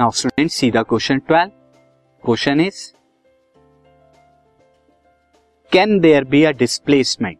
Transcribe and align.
Now 0.00 0.10
student 0.10 0.50
see 0.50 0.70
the 0.70 0.82
question 0.88 1.18
twelve 1.18 1.50
question 2.24 2.60
is 2.60 2.78
can 5.72 5.98
there 6.00 6.24
be 6.24 6.42
a 6.44 6.50
displacement 6.58 7.38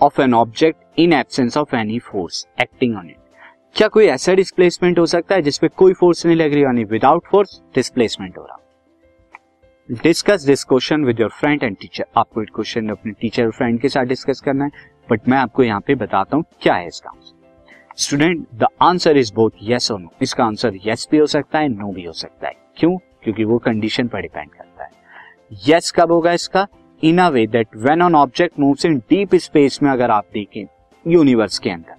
of 0.00 0.20
an 0.22 0.34
object 0.34 1.00
in 1.00 1.12
absence 1.12 1.56
of 1.56 1.74
any 1.76 1.98
force 2.00 2.46
acting 2.62 2.96
on 2.96 3.08
it 3.10 3.16
क्या 3.76 3.88
कोई 3.88 4.06
ऐसा 4.06 4.34
displacement 4.34 4.98
हो 4.98 5.06
सकता 5.06 5.34
है 5.34 5.42
जिसपे 5.42 5.68
कोई 5.76 5.92
force 5.92 6.24
नहीं 6.26 6.36
लग 6.36 6.52
रही 6.52 6.62
यानी 6.64 6.84
विदाउट 6.84 7.26
फोर्स 7.30 7.60
डिस्प्लेसमेंट 7.74 8.38
हो 8.38 8.44
रहा? 8.44 8.58
Discuss 9.88 10.44
this 10.44 10.64
question 10.64 11.04
with 11.04 11.20
your 11.20 11.30
friend 11.30 11.64
and 11.64 11.76
teacher 11.76 12.04
आपको 12.16 12.44
क्वेश्चन 12.54 12.88
अपने 12.88 13.12
टीचर 13.20 13.44
और 13.44 13.50
फ्रेंड 13.52 13.80
के 13.80 13.88
साथ 13.88 14.04
डिस्कस 14.04 14.40
करना 14.44 14.64
है 14.64 14.86
बट 15.10 15.28
मैं 15.28 15.38
आपको 15.38 15.62
यहाँ 15.62 15.80
पे 15.80 15.94
बताता 15.96 16.36
हूँ 16.36 16.44
क्या 16.62 16.74
है 16.74 16.86
इसका 16.86 17.10
student 18.00 18.46
the 18.54 18.66
answer 18.82 19.16
is 19.16 19.34
both 19.34 19.50
yes 19.62 19.90
और 19.92 20.00
नो 20.00 20.08
इसका 20.22 20.44
आंसर 20.44 20.72
यस 20.86 21.08
भी 21.10 21.18
हो 21.18 21.26
सकता 21.26 21.58
है 21.58 21.68
नो 21.68 21.92
भी 21.92 22.04
हो 22.04 22.12
सकता 22.12 22.48
है। 22.48 22.54
क्यों? 22.76 22.96
क्योंकि 22.96 23.44
वो 23.44 23.58
कंडीशन 23.58 24.08
पर 24.08 24.20
डिपेंड 24.20 24.50
करता 24.50 24.84
है। 24.84 24.90
यस 25.52 25.82
yes 25.84 25.90
कब 25.90 26.12
होगा 26.12 26.32
इसका? 26.32 26.66
In 27.04 27.18
a 27.18 27.28
way 27.28 27.46
that 27.46 27.68
when 27.76 28.02
on 28.02 28.14
object 28.14 28.60
moves 28.60 28.84
in 28.84 28.98
deep 28.98 29.34
space 29.34 29.82
में 29.82 29.90
अगर 29.90 30.10
आप 30.10 30.24
देखें 30.34 30.64
यूनिवर्स 31.06 31.58
के 31.58 31.70
अंदर, 31.70 31.94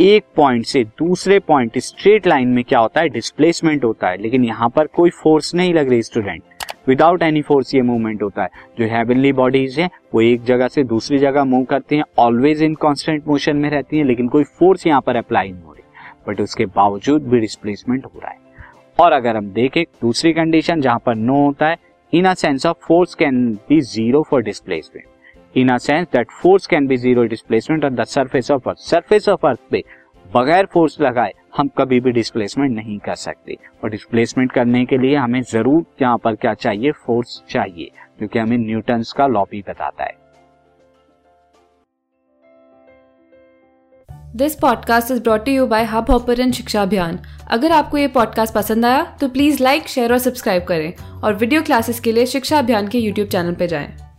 एक 0.00 0.24
पॉइंट 0.36 0.66
से 0.66 0.84
दूसरे 0.84 1.38
पॉइंट 1.38 1.78
स्ट्रेट 1.78 2.26
लाइन 2.26 2.48
में 2.48 2.64
क्या 2.64 2.78
होता 2.78 3.00
है? 3.00 3.08
डिस्प्लेसमेंट 3.08 3.84
होता 3.84 4.08
है। 4.08 4.16
लेकिन 4.16 4.44
यहाँ 4.44 4.68
पर 4.68 4.86
कोई 4.86 5.10
फोर्स 5.10 5.54
नहीं 5.54 5.74
लग 5.74 5.88
रही 5.88 6.02
स्टूडेंट 6.02 6.42
विदाउट 6.90 7.22
एनी 7.22 7.42
फोर्स 7.42 7.74
ये 7.74 7.82
मूवमेंट 7.82 8.22
होता 8.22 8.42
है। 8.42 8.48
जो 8.78 8.86
हेवनली 8.86 9.32
बॉडीज 9.32 9.78
हैं, 9.80 9.90
वो 10.14 10.20
एक 10.20 10.44
जगह 10.44 10.68
से 10.68 10.84
दूसरी 10.84 11.18
जगह 11.18 11.44
मूव 11.44 11.64
करती 11.64 11.96
हैं 11.96 12.04
ऑलवेज 12.18 12.62
इन 12.62 12.74
कांस्टेंट 12.74 13.26
मोशन 13.28 13.56
में 13.56 13.68
रहती 13.70 13.98
हैं, 13.98 14.04
लेकिन 14.04 14.28
कोई 14.28 14.44
फोर्स 14.58 14.86
यहाँ 14.86 15.00
पर 15.00 15.16
अप्लाई 15.16 15.50
नहीं 15.52 15.62
हो 15.62 15.72
रही। 15.72 15.78
बट 16.28 16.40
उसके 16.40 16.66
बावजूद 16.66 17.28
भी 17.28 17.40
डिस्प्लेसमेंट 17.40 18.04
हो 18.04 18.20
रहा 18.22 18.30
है। 18.30 18.38
और 18.98 19.12
अगर 19.12 19.36
हम 19.36 19.50
देखें, 19.52 19.82
दूसरी 20.02 20.32
कंडीशन 20.32 20.80
जहाँ 20.80 21.02
पर 21.06 21.14
नो 21.14 21.44
होता 21.44 21.68
है 21.68 21.76
in 22.12 22.24
a 22.24 22.34
sense 22.34 22.66
of 22.66 22.76
force 22.86 23.14
can 23.14 23.42
be 23.68 23.80
zero 23.80 24.22
for 24.30 24.42
displacement 24.42 25.06
in 25.54 25.68
a 25.68 25.76
sense 25.78 26.06
that 26.12 26.30
force 26.42 26.66
can 26.66 26.86
be 26.86 26.96
zero 26.96 27.24
displacement 27.24 27.84
on 27.84 27.94
the 27.94 28.04
surface 28.06 28.50
of 28.50 28.68
earth 28.68 28.78
surface 28.80 29.28
of 29.28 29.46
earth 29.46 29.58
पे 29.70 29.82
बगैर 30.26 30.66
फोर्स 30.66 31.00
लगाए 31.00 31.32
हम 31.52 31.68
कभी 31.78 31.98
भी 32.00 32.12
डिस्प्लेसमेंट 32.12 32.74
नहीं 32.76 32.98
कर 32.98 33.14
सकते। 33.14 33.56
और 33.84 33.90
डिस्प्लेसमेंट 33.90 34.52
करने 34.52 34.84
के 34.84 34.98
लिए 34.98 35.16
हमें 35.16 35.40
ज़रूर 35.42 35.84
यहाँ 36.02 36.18
पर 36.18 36.34
क्या 36.34 36.54
चाहिए? 36.54 36.92
फोर्स 36.92 37.42
चाहिए 37.50 37.90
क्योंकि 38.18 38.38
हमें 38.38 38.56
न्यूटन्स 38.58 39.12
का 39.12 39.26
लॉ 39.26 39.44
भी 39.50 39.62
बताता 39.68 40.04
है। 40.04 40.18
This 44.36 44.54
podcast 44.54 45.10
is 45.10 45.22
brought 45.22 45.48
you 45.48 45.66
by 45.66 45.84
hub 45.84 46.10
hopper 46.10 46.50
Shiksha 46.52 46.82
Abhiyan 46.82 47.18
अगर 47.50 47.72
आपको 47.72 47.98
ये 47.98 48.08
पॉडकास्ट 48.08 48.54
पसंद 48.54 48.84
आया 48.84 49.02
तो 49.20 49.28
प्लीज़ 49.28 49.62
लाइक 49.62 49.88
शेयर 49.88 50.12
और 50.12 50.18
सब्सक्राइब 50.18 50.64
करें। 50.64 50.92
और 51.22 51.34
वीडियो 51.34 51.62
क्लासेस 51.62 52.00
के 52.00 52.12
लिए 52.12 52.26
शिक्षा 52.26 52.58
अभियान 52.58 52.88
के 52.88 52.98
यूट्यूब 52.98 53.28
चैनल 53.28 53.54
पर 53.54 53.66
जाएँ। 53.66 54.09